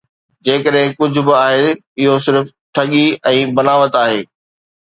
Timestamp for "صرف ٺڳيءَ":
2.29-3.21